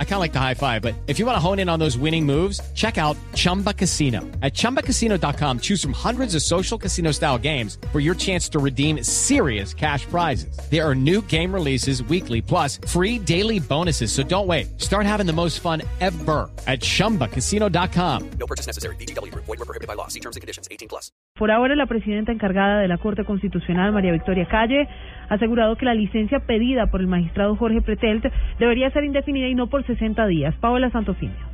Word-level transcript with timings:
I 0.00 0.04
kind 0.04 0.14
of 0.14 0.20
like 0.20 0.32
the 0.32 0.40
high 0.40 0.54
five, 0.54 0.82
but 0.82 0.96
if 1.06 1.20
you 1.20 1.26
want 1.26 1.36
to 1.36 1.40
hone 1.40 1.60
in 1.60 1.68
on 1.68 1.78
those 1.78 1.96
winning 1.96 2.26
moves, 2.26 2.60
check 2.74 2.98
out 2.98 3.16
Chumba 3.34 3.72
Casino. 3.72 4.22
At 4.42 4.54
ChumbaCasino.com, 4.54 5.60
choose 5.60 5.80
from 5.80 5.92
hundreds 5.92 6.34
of 6.34 6.42
social 6.42 6.76
casino 6.76 7.12
style 7.12 7.38
games 7.38 7.78
for 7.92 8.00
your 8.00 8.16
chance 8.16 8.48
to 8.48 8.58
redeem 8.58 9.04
serious 9.04 9.72
cash 9.72 10.04
prizes. 10.06 10.58
There 10.68 10.84
are 10.84 10.96
new 10.96 11.22
game 11.22 11.54
releases 11.54 12.02
weekly, 12.02 12.42
plus 12.42 12.78
free 12.88 13.20
daily 13.20 13.60
bonuses. 13.60 14.10
So 14.10 14.24
don't 14.24 14.48
wait. 14.48 14.80
Start 14.80 15.06
having 15.06 15.26
the 15.26 15.32
most 15.32 15.60
fun 15.60 15.82
ever 16.00 16.50
at 16.66 16.80
ChumbaCasino.com. 16.80 18.30
No 18.30 18.46
purchase 18.48 18.66
necessary. 18.66 18.96
BGW. 18.96 19.32
Void 19.32 19.46
were 19.46 19.56
prohibited 19.58 19.86
by 19.86 19.94
law. 19.94 20.08
See 20.08 20.20
terms 20.20 20.34
and 20.34 20.40
conditions. 20.40 20.66
18 20.72 20.88
plus. 20.88 21.12
Por 21.38 21.52
ahora, 21.52 21.76
la 21.76 21.86
presidenta 21.86 22.32
encargada 22.32 22.80
de 22.80 22.88
la 22.88 22.98
Corte 22.98 23.24
Constitucional, 23.24 23.92
María 23.92 24.10
Victoria 24.10 24.48
Calle, 24.48 24.88
ha 25.28 25.34
asegurado 25.34 25.76
que 25.76 25.84
la 25.84 25.94
licencia 25.94 26.40
pedida 26.40 26.90
por 26.90 27.00
el 27.00 27.06
magistrado 27.06 27.54
Jorge 27.54 27.80
Pretelt 27.80 28.24
debería 28.58 28.90
ser 28.90 29.04
indefinida 29.04 29.46
y 29.46 29.54
no 29.54 29.68
por 29.68 29.86
60 29.88 30.26
días. 30.26 30.54
Paola 30.60 30.90
Santofimio. 30.90 31.48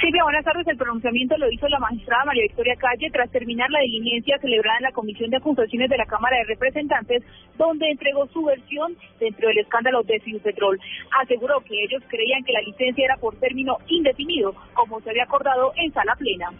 Silvia, 0.00 0.24
buenas 0.24 0.44
tardes. 0.44 0.66
El 0.66 0.76
pronunciamiento 0.76 1.38
lo 1.38 1.50
hizo 1.50 1.68
la 1.68 1.78
magistrada 1.78 2.24
María 2.24 2.42
Victoria 2.42 2.74
Calle 2.76 3.08
tras 3.12 3.30
terminar 3.30 3.70
la 3.70 3.78
diligencia 3.80 4.36
celebrada 4.38 4.78
en 4.78 4.82
la 4.84 4.92
Comisión 4.92 5.30
de 5.30 5.36
Acusaciones 5.36 5.88
de 5.88 5.96
la 5.96 6.06
Cámara 6.06 6.38
de 6.38 6.44
Representantes, 6.44 7.22
donde 7.56 7.88
entregó 7.88 8.26
su 8.26 8.44
versión 8.44 8.96
dentro 9.20 9.48
del 9.48 9.58
escándalo 9.58 10.02
de 10.02 10.20
Petrol. 10.42 10.78
Aseguró 11.22 11.60
que 11.60 11.84
ellos 11.84 12.02
creían 12.08 12.42
que 12.42 12.52
la 12.52 12.62
licencia 12.62 13.04
era 13.04 13.16
por 13.16 13.36
término 13.36 13.78
indefinido, 13.86 14.54
como 14.74 15.00
se 15.00 15.10
había 15.10 15.22
acordado 15.22 15.72
en 15.76 15.92
sala 15.92 16.16
plena. 16.16 16.50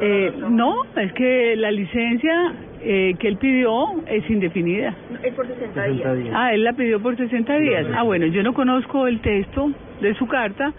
Eh, 0.00 0.32
no, 0.50 0.84
es 0.96 1.12
que 1.12 1.54
la 1.56 1.70
licencia 1.70 2.52
eh, 2.80 3.14
que 3.18 3.28
él 3.28 3.36
pidió 3.38 4.02
es 4.06 4.28
indefinida. 4.28 4.94
Es 5.22 5.34
por 5.34 5.46
60, 5.46 5.84
días. 5.86 6.34
Ah, 6.34 6.52
él 6.52 6.64
la 6.64 6.72
pidió 6.72 7.00
por 7.00 7.16
60 7.16 7.56
días. 7.58 7.86
Ah, 7.94 8.02
bueno, 8.02 8.26
yo 8.26 8.42
no 8.42 8.54
conozco 8.54 9.06
el 9.06 9.20
texto 9.20 9.70
de 10.00 10.14
su 10.14 10.26
carta 10.26 10.72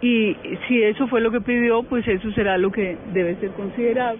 y 0.00 0.36
si 0.66 0.82
eso 0.82 1.06
fue 1.08 1.20
lo 1.20 1.30
que 1.30 1.40
pidió, 1.40 1.82
pues 1.82 2.06
eso 2.08 2.30
será 2.32 2.58
lo 2.58 2.72
que 2.72 2.96
debe 3.12 3.36
ser 3.36 3.50
considerado. 3.50 4.18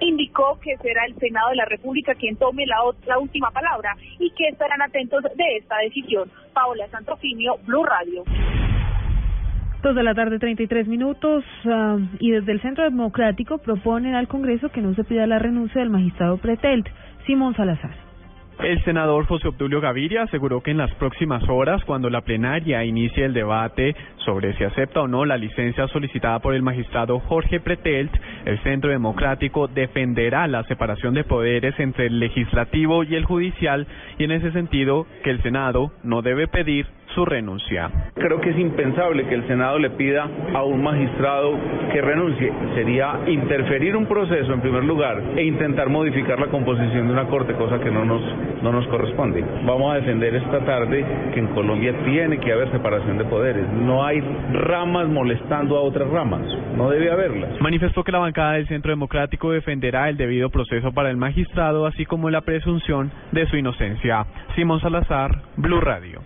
Indicó 0.00 0.58
que 0.60 0.76
será 0.78 1.04
el 1.06 1.14
Senado 1.16 1.50
de 1.50 1.56
la 1.56 1.64
República 1.64 2.14
quien 2.14 2.36
tome 2.36 2.66
la, 2.66 2.76
la 3.06 3.18
última 3.18 3.50
palabra 3.50 3.96
y 4.18 4.30
que 4.30 4.48
estarán 4.48 4.82
atentos 4.82 5.22
de 5.22 5.56
esta 5.58 5.78
decisión. 5.78 6.30
Paola 6.52 6.88
Santofimio, 6.88 7.58
Blue 7.66 7.84
Radio. 7.84 8.24
Dos 9.82 9.96
de 9.96 10.04
la 10.04 10.14
tarde, 10.14 10.38
33 10.38 10.86
minutos. 10.86 11.42
Ah, 11.64 11.98
y 12.20 12.30
desde 12.30 12.52
el 12.52 12.62
Centro 12.62 12.84
Democrático 12.84 13.58
proponen 13.58 14.14
al 14.14 14.28
Congreso 14.28 14.68
que 14.68 14.80
no 14.80 14.94
se 14.94 15.02
pida 15.02 15.26
la 15.26 15.40
renuncia 15.40 15.80
del 15.80 15.90
magistrado 15.90 16.36
Pretelt, 16.36 16.86
Simón 17.26 17.56
Salazar. 17.56 18.12
El 18.60 18.80
senador 18.84 19.26
José 19.26 19.48
Obdulio 19.48 19.80
Gaviria 19.80 20.22
aseguró 20.22 20.62
que 20.62 20.70
en 20.70 20.76
las 20.76 20.94
próximas 20.94 21.42
horas, 21.48 21.82
cuando 21.84 22.10
la 22.10 22.20
plenaria 22.20 22.84
inicie 22.84 23.24
el 23.24 23.32
debate 23.32 23.96
sobre 24.18 24.56
si 24.56 24.62
acepta 24.62 25.00
o 25.00 25.08
no 25.08 25.24
la 25.24 25.36
licencia 25.36 25.88
solicitada 25.88 26.38
por 26.38 26.54
el 26.54 26.62
magistrado 26.62 27.18
Jorge 27.18 27.58
Pretelt, 27.58 28.12
el 28.44 28.62
Centro 28.62 28.90
Democrático 28.90 29.66
defenderá 29.66 30.46
la 30.46 30.62
separación 30.64 31.14
de 31.14 31.24
poderes 31.24 31.74
entre 31.80 32.06
el 32.06 32.20
legislativo 32.20 33.02
y 33.02 33.16
el 33.16 33.24
judicial 33.24 33.88
y 34.18 34.24
en 34.24 34.30
ese 34.30 34.52
sentido 34.52 35.06
que 35.24 35.30
el 35.30 35.42
Senado 35.42 35.90
no 36.04 36.22
debe 36.22 36.46
pedir 36.46 36.86
su 37.14 37.24
renuncia. 37.24 37.90
Creo 38.14 38.40
que 38.40 38.50
es 38.50 38.58
impensable 38.58 39.26
que 39.26 39.34
el 39.34 39.46
Senado 39.46 39.78
le 39.78 39.90
pida 39.90 40.28
a 40.54 40.62
un 40.62 40.82
magistrado 40.82 41.58
que 41.92 42.00
renuncie. 42.00 42.52
Sería 42.74 43.20
interferir 43.26 43.96
un 43.96 44.06
proceso 44.06 44.52
en 44.52 44.60
primer 44.60 44.84
lugar 44.84 45.22
e 45.36 45.44
intentar 45.44 45.88
modificar 45.88 46.38
la 46.38 46.46
composición 46.46 47.06
de 47.06 47.12
una 47.12 47.26
corte, 47.26 47.54
cosa 47.54 47.78
que 47.80 47.90
no 47.90 48.04
nos, 48.04 48.22
no 48.62 48.72
nos 48.72 48.86
corresponde. 48.88 49.44
Vamos 49.64 49.92
a 49.92 49.96
defender 49.96 50.34
esta 50.36 50.64
tarde 50.64 51.04
que 51.32 51.40
en 51.40 51.48
Colombia 51.48 51.94
tiene 52.04 52.38
que 52.38 52.52
haber 52.52 52.70
separación 52.70 53.18
de 53.18 53.24
poderes. 53.24 53.66
No 53.68 54.04
hay 54.04 54.20
ramas 54.52 55.08
molestando 55.08 55.76
a 55.76 55.80
otras 55.80 56.08
ramas. 56.08 56.42
No 56.76 56.90
debe 56.90 57.10
haberlas. 57.10 57.60
Manifestó 57.60 58.04
que 58.04 58.12
la 58.12 58.18
bancada 58.18 58.52
del 58.52 58.68
Centro 58.68 58.90
Democrático 58.90 59.50
defenderá 59.50 60.08
el 60.08 60.16
debido 60.16 60.50
proceso 60.50 60.92
para 60.92 61.10
el 61.10 61.16
magistrado, 61.16 61.86
así 61.86 62.06
como 62.06 62.30
la 62.30 62.42
presunción 62.42 63.10
de 63.32 63.46
su 63.46 63.56
inocencia. 63.56 64.26
Simón 64.54 64.80
Salazar, 64.80 65.42
Blue 65.56 65.80
Radio. 65.80 66.21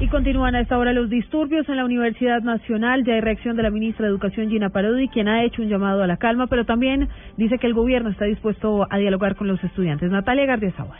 Y 0.00 0.08
continúan 0.08 0.54
a 0.54 0.60
esta 0.60 0.78
hora 0.78 0.94
los 0.94 1.10
disturbios 1.10 1.68
en 1.68 1.76
la 1.76 1.84
Universidad 1.84 2.40
Nacional. 2.40 3.04
Ya 3.04 3.12
hay 3.12 3.20
reacción 3.20 3.54
de 3.54 3.62
la 3.62 3.70
ministra 3.70 4.06
de 4.06 4.10
Educación, 4.10 4.48
Gina 4.48 4.70
Parodi, 4.70 5.08
quien 5.08 5.28
ha 5.28 5.44
hecho 5.44 5.60
un 5.60 5.68
llamado 5.68 6.02
a 6.02 6.06
la 6.06 6.16
calma, 6.16 6.46
pero 6.46 6.64
también 6.64 7.06
dice 7.36 7.58
que 7.58 7.66
el 7.66 7.74
gobierno 7.74 8.08
está 8.08 8.24
dispuesto 8.24 8.86
a 8.88 8.96
dialogar 8.96 9.36
con 9.36 9.46
los 9.46 9.62
estudiantes. 9.62 10.10
Natalia 10.10 10.46
Gardiazabal. 10.46 10.98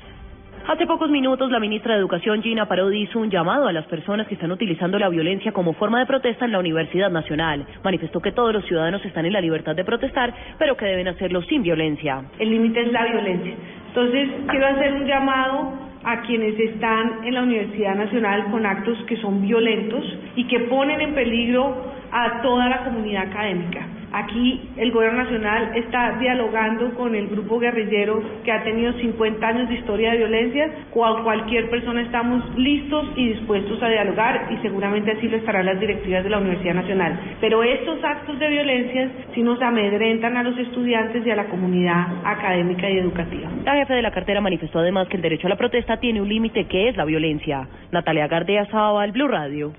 Hace 0.69 0.87
pocos 0.87 1.11
minutos, 1.11 1.51
la 1.51 1.59
ministra 1.59 1.95
de 1.95 2.01
Educación, 2.01 2.43
Gina 2.43 2.69
Parodi, 2.69 3.05
hizo 3.05 3.19
un 3.19 3.31
llamado 3.31 3.67
a 3.69 3.73
las 3.73 3.87
personas 3.87 4.27
que 4.27 4.35
están 4.35 4.53
utilizando 4.53 4.99
la 4.99 5.09
violencia 5.09 5.51
como 5.53 5.73
forma 5.73 5.99
de 5.99 6.05
protesta 6.05 6.45
en 6.45 6.53
la 6.53 6.59
Universidad 6.59 7.11
Nacional. 7.11 7.65
Manifestó 7.83 8.21
que 8.21 8.33
todos 8.33 8.53
los 8.53 8.67
ciudadanos 8.67 9.03
están 9.07 9.25
en 9.25 9.33
la 9.33 9.41
libertad 9.41 9.75
de 9.75 9.85
protestar, 9.85 10.35
pero 10.59 10.77
que 10.77 10.85
deben 10.85 11.09
hacerlo 11.09 11.41
sin 11.45 11.63
violencia. 11.63 12.23
El 12.39 12.51
límite 12.51 12.83
es 12.83 12.93
la 12.93 13.07
violencia. 13.07 13.55
Entonces, 13.89 14.29
quiero 14.47 14.67
hacer 14.67 14.93
un 14.93 15.07
llamado 15.07 15.90
a 16.05 16.23
quienes 16.23 16.59
están 16.59 17.25
en 17.25 17.35
la 17.35 17.43
Universidad 17.43 17.95
Nacional 17.95 18.51
con 18.51 18.65
actos 18.65 18.99
que 19.07 19.17
son 19.19 19.43
violentos 19.43 20.05
y 20.37 20.47
que 20.47 20.61
ponen 20.61 21.01
en 21.01 21.15
peligro 21.15 21.77
a 22.11 22.41
toda 22.43 22.69
la 22.69 22.85
comunidad 22.85 23.29
académica. 23.29 23.87
Aquí 24.13 24.61
el 24.77 24.91
Gobierno 24.93 25.23
Nacional 25.23 25.73
está 25.77 26.19
dialogando 26.19 26.95
con 26.95 27.15
el 27.15 27.29
grupo 27.29 27.59
guerrillero 27.59 28.23
que 28.45 28.53
ha 28.53 28.65
tenido 28.65 28.93
50 28.93 29.47
años 29.47 29.69
de 29.69 29.77
historia 29.77 30.13
de 30.13 30.19
violencia. 30.19 30.71
Con 30.93 31.23
cualquier 31.23 31.71
persona 31.71 32.03
estamos 32.03 32.43
listos 32.57 33.07
y 33.17 33.29
dispuestos 33.29 33.83
a 33.83 33.89
dialogar 33.89 34.49
y 34.51 34.57
seguramente 34.63 35.13
así 35.13 35.29
lo 35.29 35.37
estarán 35.37 35.67
las 35.67 35.79
directivas 35.79 36.25
de 36.25 36.31
la 36.31 36.39
Universidad 36.39 36.75
Nacional. 36.75 37.21
Pero 37.41 37.63
estos 37.63 38.03
actos 38.03 38.39
de 38.39 38.49
violencia 38.49 39.11
sí 39.35 39.43
nos 39.43 39.61
amedrentan 39.63 40.37
a 40.37 40.43
los 40.43 40.59
estudiantes 40.59 41.25
y 41.25 41.31
a 41.31 41.37
la 41.37 41.47
comunidad 41.47 42.07
académica 42.25 42.91
y 42.91 42.99
educativa. 42.99 43.49
La 43.65 43.75
jefe 43.75 43.95
de 43.95 44.03
la 44.03 44.11
cartera 44.11 44.41
manifestó 44.41 44.81
además 44.81 45.09
que 45.09 45.17
el 45.17 45.23
derecho 45.23 45.47
a 45.47 45.51
la 45.51 45.57
protesta 45.57 45.99
tiene 45.99 46.21
un 46.21 46.29
límite 46.29 46.67
que 46.67 46.89
es 46.89 46.97
la 46.97 47.05
violencia. 47.05 47.69
Natalia 47.93 48.27
Gardea 48.27 48.67
el 49.05 49.13
Blue 49.13 49.29
Radio. 49.29 49.73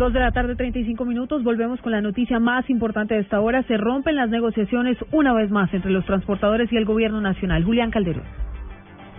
Dos 0.00 0.14
de 0.14 0.20
la 0.20 0.32
tarde, 0.32 0.56
35 0.56 1.04
minutos. 1.04 1.44
Volvemos 1.44 1.78
con 1.82 1.92
la 1.92 2.00
noticia 2.00 2.38
más 2.38 2.70
importante 2.70 3.12
de 3.12 3.20
esta 3.20 3.38
hora. 3.38 3.62
Se 3.64 3.76
rompen 3.76 4.16
las 4.16 4.30
negociaciones 4.30 4.96
una 5.12 5.34
vez 5.34 5.50
más 5.50 5.74
entre 5.74 5.90
los 5.90 6.06
transportadores 6.06 6.72
y 6.72 6.78
el 6.78 6.86
gobierno 6.86 7.20
nacional. 7.20 7.64
Julián 7.64 7.90
Calderón. 7.90 8.49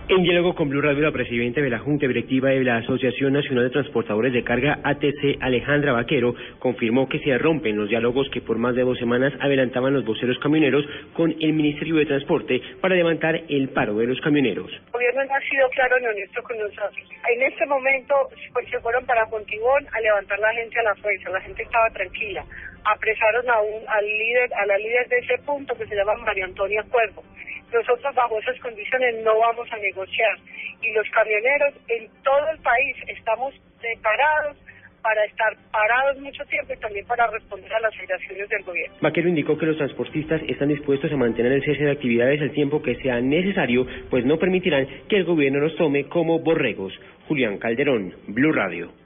En 0.08 0.24
diálogo 0.24 0.56
con 0.56 0.68
Blue 0.68 0.82
Radio, 0.82 1.00
la 1.00 1.12
presidenta 1.12 1.60
de 1.60 1.70
la 1.70 1.78
Junta 1.78 2.08
Directiva 2.08 2.50
de 2.50 2.64
la 2.64 2.78
Asociación 2.78 3.32
Nacional 3.32 3.64
de 3.64 3.70
Transportadores 3.70 4.32
de 4.32 4.42
Carga 4.42 4.80
ATC, 4.82 5.38
Alejandra 5.40 5.92
Vaquero, 5.92 6.34
confirmó 6.58 7.08
que 7.08 7.20
se 7.20 7.38
rompen 7.38 7.76
los 7.76 7.88
diálogos 7.88 8.28
que 8.30 8.40
por 8.40 8.58
más 8.58 8.74
de 8.74 8.82
dos 8.82 8.98
semanas 8.98 9.32
adelantaban 9.40 9.94
los 9.94 10.04
voceros 10.04 10.36
camioneros 10.40 10.84
con 11.14 11.30
el 11.40 11.52
Ministerio 11.52 11.94
de 11.96 12.06
Transporte 12.06 12.60
para 12.80 12.96
levantar 12.96 13.42
el 13.48 13.68
paro 13.68 13.94
de 13.94 14.08
los 14.08 14.20
camioneros. 14.20 14.72
El 14.72 14.92
gobierno 14.92 15.24
no 15.24 15.34
ha 15.34 15.40
sido 15.48 15.68
claro 15.70 15.96
ni 16.00 16.06
honesto 16.06 16.42
con 16.42 16.58
nosotros. 16.58 17.08
En 17.32 17.42
este 17.42 17.64
momento 17.66 18.14
pues, 18.52 18.68
se 18.70 18.80
fueron 18.80 19.06
para 19.06 19.26
Fontibón 19.28 19.86
a 19.92 20.00
levantar 20.00 20.38
la 20.40 20.52
gente 20.52 20.80
a 20.80 20.82
la 20.82 20.94
fuerza, 20.96 21.30
la 21.30 21.40
gente 21.42 21.62
estaba 21.62 21.88
tranquila. 21.90 22.44
Apresaron 22.84 23.48
a, 23.48 23.60
un, 23.60 23.88
al 23.88 24.04
líder, 24.04 24.52
a 24.54 24.66
la 24.66 24.76
líder 24.78 25.08
de 25.08 25.18
ese 25.18 25.38
punto 25.46 25.76
que 25.78 25.86
se 25.86 25.94
llama 25.94 26.16
María 26.16 26.44
Antonia 26.44 26.82
Cuervo 26.90 27.22
nosotros 27.72 28.14
bajo 28.14 28.38
esas 28.38 28.58
condiciones 28.60 29.22
no 29.24 29.38
vamos 29.38 29.70
a 29.72 29.76
negociar 29.78 30.36
y 30.82 30.92
los 30.92 31.08
camioneros 31.10 31.74
en 31.88 32.08
todo 32.22 32.50
el 32.50 32.58
país 32.58 32.96
estamos 33.08 33.54
preparados 33.80 34.56
para 35.02 35.24
estar 35.24 35.56
parados 35.72 36.20
mucho 36.20 36.44
tiempo 36.44 36.72
y 36.72 36.76
también 36.76 37.04
para 37.06 37.26
responder 37.26 37.72
a 37.74 37.80
las 37.80 37.94
obligaciones 37.96 38.48
del 38.48 38.62
gobierno. 38.62 38.96
Vaquero 39.00 39.28
indicó 39.28 39.58
que 39.58 39.66
los 39.66 39.76
transportistas 39.76 40.40
están 40.48 40.68
dispuestos 40.68 41.12
a 41.12 41.16
mantener 41.16 41.52
el 41.52 41.64
cese 41.64 41.84
de 41.84 41.90
actividades 41.90 42.40
el 42.40 42.52
tiempo 42.52 42.82
que 42.82 42.94
sea 42.96 43.20
necesario, 43.20 43.86
pues 44.10 44.24
no 44.24 44.38
permitirán 44.38 44.86
que 45.08 45.16
el 45.16 45.24
gobierno 45.24 45.58
los 45.60 45.76
tome 45.76 46.04
como 46.08 46.38
borregos. 46.38 46.92
Julián 47.26 47.58
Calderón, 47.58 48.14
Blue 48.28 48.52
Radio. 48.52 49.01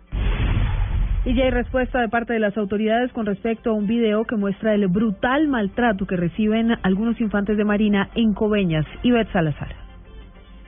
Y 1.26 1.34
ya 1.34 1.42
hay 1.42 1.50
respuesta 1.50 2.00
de 2.00 2.08
parte 2.08 2.34
de 2.34 2.38
las 2.38 2.56
autoridades 2.56 3.12
con 3.12 3.26
respecto 3.26 3.70
a 3.70 3.74
un 3.74 3.88
video 3.88 4.24
que 4.24 4.36
muestra 4.36 4.74
el 4.74 4.86
brutal 4.86 5.48
maltrato 5.48 6.06
que 6.06 6.16
reciben 6.16 6.78
algunos 6.84 7.20
infantes 7.20 7.56
de 7.56 7.64
Marina 7.64 8.10
en 8.14 8.32
Coveñas. 8.32 8.86
Ivette 9.02 9.32
Salazar. 9.32 9.85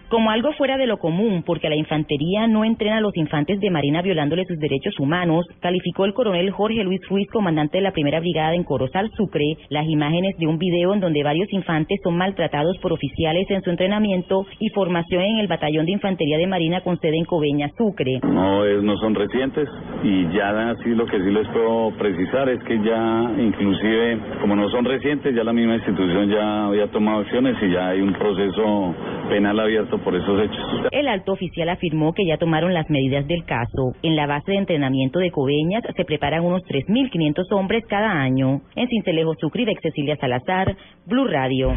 Como 0.09 0.31
algo 0.31 0.53
fuera 0.53 0.77
de 0.77 0.87
lo 0.87 0.99
común, 0.99 1.43
porque 1.45 1.69
la 1.69 1.77
infantería 1.77 2.47
no 2.47 2.65
entrena 2.65 2.99
a 2.99 3.01
los 3.01 3.17
infantes 3.17 3.61
de 3.61 3.71
Marina 3.71 4.03
violándole 4.03 4.45
sus 4.47 4.59
derechos 4.59 4.99
humanos, 4.99 5.47
calificó 5.61 6.05
el 6.05 6.15
coronel 6.15 6.51
Jorge 6.51 6.83
Luis 6.83 7.01
Ruiz, 7.09 7.29
comandante 7.31 7.79
de 7.79 7.83
la 7.83 7.93
primera 7.93 8.21
brigada 8.21 8.55
en 8.55 8.65
Corozal 8.65 9.11
Sucre, 9.17 9.57
las 9.69 9.87
imágenes 9.87 10.37
de 10.39 10.47
un 10.47 10.59
video 10.59 10.95
en 10.95 11.01
donde 11.01 11.23
varios 11.23 11.53
infantes 11.53 12.01
son 12.03 12.17
maltratados 12.17 12.79
por 12.79 12.93
oficiales 12.93 13.47
en 13.51 13.63
su 13.63 13.71
entrenamiento 13.71 14.47
y 14.59 14.69
formación 14.71 15.23
en 15.23 15.39
el 15.39 15.49
batallón 15.49 15.87
de 15.87 15.93
infantería 15.93 16.39
de 16.39 16.47
Marina 16.47 16.81
con 16.81 16.99
sede 16.99 17.19
en 17.19 17.25
Coveña, 17.25 17.71
Sucre. 17.77 18.21
No, 18.23 18.65
no 18.65 18.97
son 18.99 19.15
recientes 19.15 19.69
y 20.03 20.29
ya 20.33 20.71
así 20.71 20.91
lo 20.91 21.07
que 21.07 21.19
sí 21.19 21.31
les 21.31 21.47
puedo 21.49 21.91
precisar 21.99 22.49
es 22.49 22.63
que 22.65 22.79
ya 22.83 23.31
inclusive 23.39 24.19
como 24.41 24.57
no 24.57 24.69
son 24.71 24.85
recientes 24.85 25.35
ya 25.35 25.45
la 25.45 25.53
misma 25.53 25.77
institución 25.77 26.31
ya 26.31 26.67
había 26.67 26.87
tomado 26.89 27.21
acciones 27.21 27.57
y 27.63 27.71
ya 27.71 27.89
hay 27.89 28.01
un 28.01 28.13
proceso 28.15 28.95
penal 29.29 29.61
abierto 29.61 29.98
por 30.01 30.15
esos 30.15 30.41
hechos. 30.41 30.89
El 30.91 31.09
alto 31.09 31.33
oficial 31.33 31.69
afirmó 31.69 32.13
que 32.13 32.27
ya 32.27 32.39
tomaron 32.39 32.75
las 32.75 32.89
medidas 32.91 33.27
del 33.27 33.45
caso. 33.45 33.95
En 34.03 34.17
la 34.17 34.27
base 34.27 34.53
de 34.53 34.59
entrenamiento 34.59 35.19
de 35.19 35.31
Coveñas 35.31 35.83
se 35.97 36.05
preparan 36.05 36.45
unos 36.45 36.63
3.500 36.65 37.53
hombres 37.53 37.85
cada 37.89 38.11
año. 38.11 38.63
En 38.77 38.89
Cincelejo 38.89 39.35
Sucre, 39.39 39.65
de 39.65 39.77
Cecilia 39.83 40.17
Salazar, 40.17 40.77
Blue 41.07 41.27
Radio. 41.27 41.73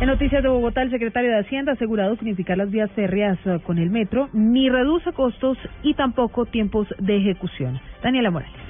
En 0.00 0.06
noticias 0.06 0.42
de 0.42 0.48
Bogotá, 0.48 0.80
el 0.80 0.90
secretario 0.90 1.30
de 1.30 1.40
Hacienda 1.40 1.72
ha 1.72 1.74
asegurado 1.74 2.16
que 2.16 2.24
unificar 2.24 2.56
las 2.56 2.70
vías 2.70 2.90
férreas 2.92 3.38
eh, 3.44 3.58
con 3.66 3.76
el 3.76 3.90
metro 3.90 4.30
ni 4.32 4.70
reduce 4.70 5.12
costos 5.12 5.58
y 5.82 5.92
tampoco 5.92 6.46
tiempos 6.46 6.88
de 6.98 7.18
ejecución. 7.18 7.78
Daniela 8.02 8.30
Morales. 8.30 8.69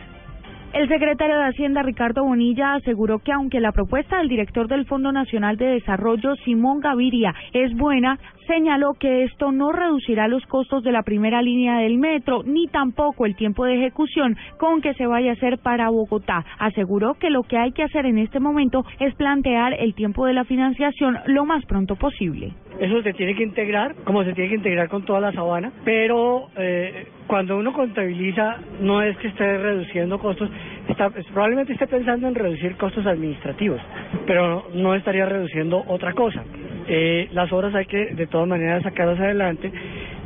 El 0.72 0.86
secretario 0.86 1.36
de 1.36 1.48
Hacienda, 1.48 1.82
Ricardo 1.82 2.22
Bonilla, 2.22 2.74
aseguró 2.74 3.18
que 3.18 3.32
aunque 3.32 3.58
la 3.58 3.72
propuesta 3.72 4.18
del 4.18 4.28
director 4.28 4.68
del 4.68 4.86
Fondo 4.86 5.10
Nacional 5.10 5.56
de 5.56 5.66
Desarrollo, 5.66 6.36
Simón 6.44 6.78
Gaviria, 6.78 7.34
es 7.52 7.76
buena, 7.76 8.20
señaló 8.46 8.94
que 8.94 9.24
esto 9.24 9.50
no 9.50 9.72
reducirá 9.72 10.28
los 10.28 10.46
costos 10.46 10.84
de 10.84 10.92
la 10.92 11.02
primera 11.02 11.42
línea 11.42 11.78
del 11.78 11.98
metro, 11.98 12.44
ni 12.44 12.68
tampoco 12.68 13.26
el 13.26 13.34
tiempo 13.34 13.64
de 13.64 13.78
ejecución 13.78 14.36
con 14.58 14.80
que 14.80 14.94
se 14.94 15.06
vaya 15.06 15.30
a 15.30 15.34
hacer 15.34 15.58
para 15.58 15.90
Bogotá. 15.90 16.44
Aseguró 16.60 17.14
que 17.14 17.30
lo 17.30 17.42
que 17.42 17.58
hay 17.58 17.72
que 17.72 17.82
hacer 17.82 18.06
en 18.06 18.18
este 18.18 18.38
momento 18.38 18.84
es 19.00 19.12
plantear 19.16 19.74
el 19.74 19.94
tiempo 19.94 20.24
de 20.26 20.34
la 20.34 20.44
financiación 20.44 21.18
lo 21.26 21.46
más 21.46 21.66
pronto 21.66 21.96
posible. 21.96 22.52
Eso 22.78 23.02
se 23.02 23.12
tiene 23.14 23.34
que 23.34 23.42
integrar, 23.42 23.96
como 24.04 24.22
se 24.22 24.34
tiene 24.34 24.50
que 24.50 24.56
integrar 24.56 24.88
con 24.88 25.04
toda 25.04 25.18
la 25.18 25.32
sabana, 25.32 25.72
pero 25.84 26.48
eh, 26.56 27.08
cuando 27.30 27.56
uno 27.56 27.72
contabiliza 27.72 28.56
no 28.80 29.02
es 29.02 29.16
que 29.18 29.28
esté 29.28 29.56
reduciendo 29.56 30.18
costos, 30.18 30.50
está, 30.88 31.10
probablemente 31.32 31.74
esté 31.74 31.86
pensando 31.86 32.26
en 32.26 32.34
reducir 32.34 32.76
costos 32.76 33.06
administrativos, 33.06 33.80
pero 34.26 34.66
no 34.74 34.96
estaría 34.96 35.26
reduciendo 35.26 35.80
otra 35.86 36.12
cosa. 36.12 36.42
Eh, 36.88 37.28
las 37.30 37.52
obras 37.52 37.72
hay 37.76 37.86
que 37.86 38.16
de 38.16 38.26
todas 38.26 38.48
maneras 38.48 38.82
sacarlas 38.82 39.20
adelante 39.20 39.70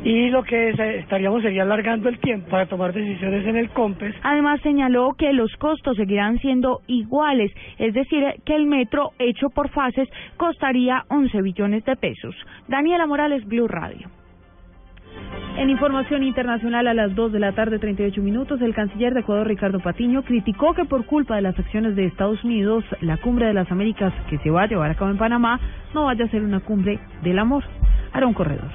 y 0.03 0.29
lo 0.29 0.41
que 0.41 0.69
estaríamos 0.97 1.43
sería 1.43 1.61
alargando 1.61 2.09
el 2.09 2.17
tiempo 2.17 2.49
para 2.49 2.65
tomar 2.65 2.91
decisiones 2.91 3.45
en 3.45 3.57
el 3.57 3.69
COMPES. 3.69 4.15
Además 4.23 4.59
señaló 4.61 5.13
que 5.15 5.31
los 5.31 5.55
costos 5.57 5.97
seguirán 5.97 6.39
siendo 6.39 6.79
iguales, 6.87 7.51
es 7.77 7.93
decir, 7.93 8.23
que 8.45 8.55
el 8.55 8.65
metro 8.65 9.11
hecho 9.19 9.49
por 9.53 9.69
fases 9.69 10.09
costaría 10.37 11.03
11 11.09 11.39
billones 11.43 11.85
de 11.85 11.95
pesos. 11.97 12.35
Daniela 12.67 13.05
Morales, 13.05 13.45
Blue 13.45 13.67
Radio. 13.67 14.09
En 15.57 15.69
información 15.69 16.21
internacional 16.23 16.85
a 16.85 16.93
las 16.93 17.15
2 17.15 17.31
de 17.31 17.39
la 17.39 17.53
tarde, 17.53 17.79
38 17.79 18.21
minutos, 18.21 18.61
el 18.61 18.75
canciller 18.75 19.13
de 19.13 19.21
Ecuador, 19.21 19.47
Ricardo 19.47 19.79
Patiño, 19.79 20.23
criticó 20.23 20.73
que 20.73 20.83
por 20.83 21.05
culpa 21.05 21.37
de 21.37 21.43
las 21.43 21.57
acciones 21.57 21.95
de 21.95 22.05
Estados 22.07 22.43
Unidos, 22.43 22.83
la 22.99 23.15
cumbre 23.15 23.47
de 23.47 23.53
las 23.53 23.71
Américas 23.71 24.13
que 24.29 24.37
se 24.39 24.49
va 24.49 24.63
a 24.63 24.67
llevar 24.67 24.91
a 24.91 24.95
cabo 24.95 25.11
en 25.11 25.17
Panamá 25.17 25.61
no 25.93 26.05
vaya 26.05 26.25
a 26.25 26.27
ser 26.27 26.43
una 26.43 26.59
cumbre 26.59 26.99
del 27.23 27.39
amor. 27.39 27.63
Hará 28.11 28.27
un 28.27 28.33
corredor. 28.33 28.69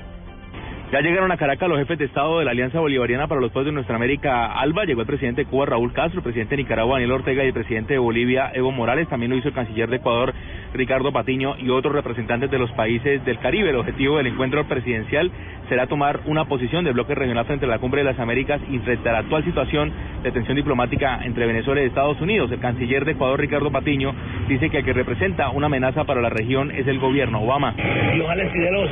Ya 0.91 1.03
llegaron 1.03 1.31
a 1.31 1.37
Caracas 1.37 1.69
los 1.69 1.79
jefes 1.79 1.99
de 1.99 2.07
Estado 2.07 2.41
de 2.41 2.45
la 2.45 2.51
Alianza 2.51 2.81
Bolivariana 2.81 3.29
para 3.29 3.41
los 3.41 3.53
Pueblos 3.53 3.71
de 3.71 3.75
Nuestra 3.75 3.95
América, 3.95 4.59
ALBA. 4.59 4.87
Llegó 4.87 5.03
el 5.03 5.07
presidente 5.07 5.45
de 5.45 5.49
Cuba, 5.49 5.67
Raúl 5.67 5.93
Castro, 5.93 6.19
el 6.19 6.25
presidente 6.25 6.57
de 6.57 6.63
Nicaragua, 6.63 6.95
Daniel 6.95 7.13
Ortega, 7.13 7.45
y 7.45 7.49
el 7.49 7.53
presidente 7.53 7.93
de 7.93 8.01
Bolivia, 8.01 8.51
Evo 8.55 8.73
Morales. 8.73 9.09
También 9.09 9.31
lo 9.31 9.37
hizo 9.37 9.49
el 9.49 9.55
canciller 9.55 9.89
de 9.89 9.97
Ecuador, 9.97 10.35
Ricardo 10.73 11.13
Patiño, 11.13 11.57
y 11.59 11.71
otros 11.71 11.95
representantes 11.95 12.51
de 12.51 12.59
los 12.59 12.71
países 12.73 13.25
del 13.25 13.39
Caribe. 13.39 13.71
El 13.71 13.77
objetivo 13.77 14.17
del 14.19 14.29
encuentro 14.29 14.65
presidencial 14.67 15.31
será 15.69 15.87
tomar 15.87 16.21
una 16.27 16.45
posición 16.47 16.85
de 16.85 16.93
bloque 16.93 17.15
regional 17.15 17.45
frente 17.45 17.67
a 17.67 17.69
la 17.69 17.79
Cumbre 17.79 18.03
de 18.03 18.11
las 18.11 18.19
Américas 18.19 18.61
y 18.71 18.79
frente 18.79 19.09
a 19.09 19.13
la 19.13 19.19
actual 19.21 19.45
situación 19.45 19.93
de 20.23 20.33
tensión 20.33 20.57
diplomática 20.57 21.21
entre 21.25 21.47
Venezuela 21.47 21.83
y 21.83 21.87
Estados 21.87 22.21
Unidos. 22.21 22.51
El 22.51 22.61
canciller 22.61 23.05
de 23.05 23.13
Ecuador, 23.13 23.41
Ricardo 23.41 23.71
Patiño, 23.71 24.13
dice 24.49 24.69
que 24.71 24.79
el 24.79 24.85
que 24.85 24.93
representa 24.93 25.51
una 25.51 25.67
amenaza 25.67 26.05
para 26.05 26.21
la 26.21 26.29
región 26.29 26.71
es 26.71 26.87
el 26.87 26.99
gobierno 26.99 27.41
Obama. 27.41 27.75
Y 28.15 28.21
ojalá 28.21 28.45
diálogo 28.45 28.87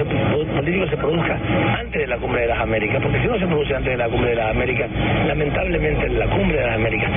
político 0.54 0.86
se 0.86 0.96
produzca 0.96 1.38
antes 1.78 2.00
de 2.00 2.06
la 2.06 2.16
Cumbre 2.18 2.42
de 2.42 2.48
las 2.48 2.60
Américas, 2.60 3.02
porque 3.02 3.20
si 3.20 3.26
no 3.26 3.38
se 3.38 3.46
produce 3.46 3.74
antes 3.74 3.92
de 3.92 3.96
la 3.96 4.08
Cumbre 4.08 4.30
de 4.30 4.36
las 4.36 4.50
Américas, 4.50 4.90
lamentablemente 5.26 6.08
la 6.10 6.26
Cumbre 6.26 6.58
de 6.58 6.66
las 6.66 6.74
Américas, 6.76 7.10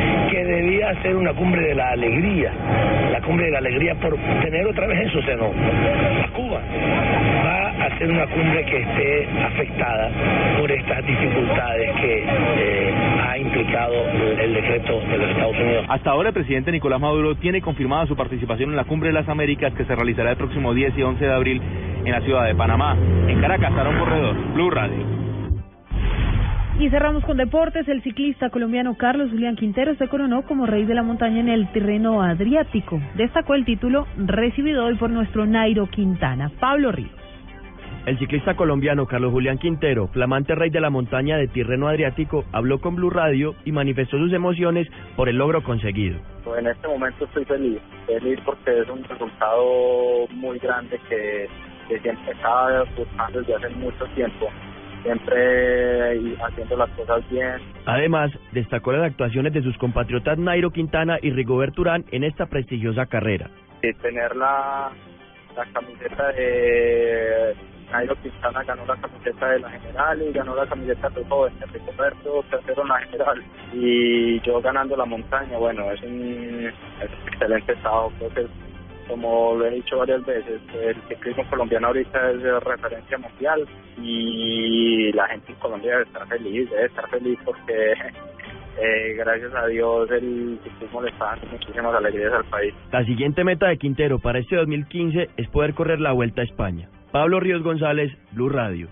que 0.92 0.98
debía 0.98 1.02
ser 1.02 1.16
una 1.16 1.34
cumbre 1.34 1.62
de 1.62 1.76
la 1.76 1.92
alegría, 1.92 2.52
la 3.12 3.22
Cumbre 3.22 3.46
de 3.46 3.52
la 3.52 3.60
alegría 3.60 3.96
por 3.96 4.16
tener 4.42 4.66
otra 4.66 4.88
vez 4.88 5.02
en 5.02 5.10
su 5.10 5.22
seno 5.22 5.46
a 5.46 6.28
Cuba, 6.34 6.62
va 7.46 7.86
a 7.86 7.98
ser 7.98 8.10
una 8.10 8.26
cumbre 8.28 8.66
que 8.66 8.78
esté 8.78 9.28
afectada 9.44 10.10
por 10.60 10.72
estas 10.72 11.06
dificultades 11.06 11.92
que 12.02 12.24
eh, 12.24 12.94
ha 13.28 13.38
implicado 13.38 13.94
el 14.40 14.54
decreto 14.54 15.00
de 15.02 15.18
los 15.18 15.30
Estados 15.30 15.60
Unidos. 15.60 15.86
Hasta 15.88 16.12
ahora 16.12 16.30
el 16.30 16.34
presidente 16.34 16.72
Nicolás 16.72 17.00
Maduro 17.00 17.36
tiene 17.36 17.62
confirmada 17.62 18.08
su 18.08 18.16
participación 18.16 18.72
en 18.72 18.76
la 18.76 18.86
Cumbre 18.86 19.10
de 19.10 19.14
las 19.14 19.30
Américas 19.30 19.74
que 19.74 19.86
se 19.86 19.96
realizará 19.96 20.32
el 20.32 20.38
próximo 20.38 20.74
10 20.74 20.98
y 20.98 21.04
11 21.04 21.26
de 21.26 21.34
abril 21.34 21.62
en 22.04 22.12
la 22.12 22.22
ciudad 22.22 22.46
de 22.46 22.56
Panamá. 22.56 22.96
En 23.28 23.40
Caracas 23.40 23.70
estará 23.70 23.90
un 23.90 24.00
corredor, 24.00 24.36
Blue 24.54 24.70
Radio. 24.70 25.21
Y 26.80 26.90
cerramos 26.90 27.24
con 27.26 27.38
deportes. 27.38 27.88
El 27.88 28.02
ciclista 28.02 28.50
colombiano 28.50 28.96
Carlos 28.96 29.30
Julián 29.30 29.56
Quintero 29.56 29.96
se 29.96 30.08
coronó 30.08 30.44
como 30.44 30.66
rey 30.66 30.86
de 30.86 30.96
la 30.96 31.04
montaña 31.04 31.40
en 31.40 31.50
el 31.50 31.72
terreno 31.72 32.24
adriático. 32.24 33.00
Destacó 33.16 33.54
el 33.56 33.66
título 33.66 34.08
recibido 34.18 34.86
hoy 34.86 34.96
por 34.96 35.10
nuestro 35.10 35.46
Nairo 35.46 35.88
Quintana. 35.88 36.52
Pablo 36.60 36.92
Ríos. 36.92 37.12
El 38.08 38.18
ciclista 38.18 38.56
colombiano 38.56 39.06
Carlos 39.06 39.32
Julián 39.32 39.60
Quintero, 39.60 40.08
flamante 40.08 40.56
rey 40.56 40.72
de 40.72 40.82
la 40.82 40.90
montaña 40.90 41.38
de 41.38 41.48
Tirreno 41.48 41.88
Adriático, 41.88 42.46
habló 42.52 42.80
con 42.82 42.96
Blue 42.96 43.12
Radio 43.12 43.54
y 43.64 43.72
manifestó 43.72 44.18
sus 44.18 44.34
emociones 44.34 44.88
por 45.16 45.30
el 45.30 45.38
logro 45.38 45.62
conseguido. 45.62 46.20
En 46.58 46.66
este 46.66 46.88
momento 46.88 47.26
estoy 47.26 47.46
feliz, 47.46 47.80
feliz 48.08 48.40
porque 48.44 48.80
es 48.80 48.90
un 48.90 49.04
resultado 49.04 50.28
muy 50.32 50.58
grande 50.58 51.00
que, 51.08 51.48
que 51.88 52.00
siempre 52.00 52.32
estaba 52.32 52.84
buscando 52.98 53.40
desde 53.40 53.54
hace 53.54 53.70
mucho 53.76 54.04
tiempo 54.16 54.50
siempre 55.04 56.36
haciendo 56.44 56.78
las 56.78 56.90
cosas 56.92 57.28
bien. 57.30 57.58
Además, 57.86 58.32
destacó 58.52 58.92
las 58.92 59.04
actuaciones 59.04 59.54
de 59.54 59.62
sus 59.62 59.78
compatriotas 59.78 60.38
Nairo 60.38 60.72
Quintana 60.72 61.18
y 61.22 61.32
Rigobert 61.32 61.78
Urán 61.80 62.06
en 62.12 62.24
esta 62.24 62.46
prestigiosa 62.46 63.06
carrera. 63.06 63.50
tener 63.82 64.36
la, 64.36 64.92
la 65.56 65.66
camiseta 65.74 66.28
de 66.34 67.56
Nairo 67.92 68.16
Quintana 68.22 68.64
ganó 68.64 68.86
la 68.86 68.96
camiseta 68.96 69.50
de 69.50 69.60
la 69.60 69.70
general 69.70 70.22
y 70.22 70.32
ganó 70.32 70.56
la 70.56 70.66
camiseta 70.66 71.10
de 71.10 71.26
joven, 71.26 71.54
Rigoberto 71.74 72.44
tercero 72.50 72.82
en 72.84 72.88
la 72.88 73.00
general 73.00 73.44
y 73.74 74.40
yo 74.42 74.62
ganando 74.62 74.96
la 74.96 75.06
montaña, 75.06 75.58
bueno, 75.58 75.92
es 75.92 76.02
un 76.04 76.72
excelente 77.28 77.74
estado, 77.74 78.12
creo 78.18 78.30
que 78.34 78.71
como 79.12 79.56
lo 79.56 79.66
he 79.66 79.72
dicho 79.72 79.98
varias 79.98 80.26
veces, 80.26 80.62
el 80.74 80.96
ciclismo 81.10 81.44
colombiano 81.50 81.88
ahorita 81.88 82.32
es 82.32 82.42
de 82.42 82.60
referencia 82.62 83.18
mundial 83.18 83.68
y 84.02 85.12
la 85.12 85.28
gente 85.28 85.52
en 85.52 85.60
Colombia 85.60 85.92
debe 85.92 86.04
estar 86.04 86.26
feliz, 86.30 86.70
debe 86.70 86.86
estar 86.86 87.10
feliz 87.10 87.38
porque 87.44 87.92
eh, 88.82 89.14
gracias 89.18 89.54
a 89.54 89.68
Dios 89.68 90.10
el 90.12 90.58
ciclismo 90.64 91.02
le 91.02 91.10
está 91.10 91.26
dando 91.26 91.48
muchísimas 91.48 91.94
alegrías 91.94 92.32
al 92.32 92.46
país. 92.46 92.74
La 92.94 93.04
siguiente 93.04 93.44
meta 93.44 93.68
de 93.68 93.78
Quintero 93.78 94.18
para 94.20 94.40
este 94.40 94.56
2015 94.56 95.30
es 95.36 95.50
poder 95.50 95.74
correr 95.74 96.00
la 96.00 96.14
Vuelta 96.14 96.40
a 96.40 96.46
España. 96.46 96.88
Pablo 97.12 97.42
Ríos 97.42 97.64
González, 97.64 98.18
Blue 98.32 98.48
Radio. 98.48 98.88